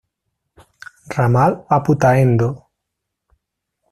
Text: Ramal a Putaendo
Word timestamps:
Ramal 1.15 1.51
a 1.69 1.77
Putaendo 1.85 2.47